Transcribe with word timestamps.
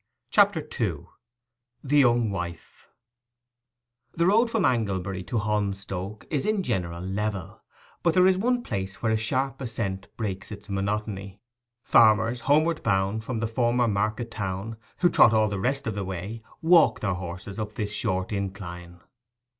CHAPTER 0.31 0.61
II—THE 0.61 1.97
YOUNG 1.99 2.31
WIFE 2.31 2.89
The 4.13 4.25
road 4.25 4.49
from 4.49 4.65
Anglebury 4.65 5.21
to 5.27 5.37
Holmstoke 5.37 6.25
is 6.31 6.43
in 6.43 6.63
general 6.63 7.03
level; 7.03 7.61
but 8.01 8.15
there 8.15 8.25
is 8.25 8.35
one 8.35 8.63
place 8.63 9.03
where 9.03 9.11
a 9.11 9.15
sharp 9.15 9.61
ascent 9.61 10.07
breaks 10.17 10.51
its 10.51 10.69
monotony. 10.71 11.39
Farmers 11.83 12.41
homeward 12.49 12.81
bound 12.81 13.23
from 13.23 13.41
the 13.41 13.47
former 13.47 13.87
market 13.87 14.31
town, 14.31 14.77
who 15.01 15.09
trot 15.11 15.33
all 15.35 15.49
the 15.49 15.59
rest 15.59 15.85
of 15.85 15.93
the 15.93 16.03
way, 16.03 16.41
walk 16.63 17.01
their 17.01 17.13
horses 17.13 17.59
up 17.59 17.73
this 17.75 17.93
short 17.93 18.31
incline. 18.31 19.01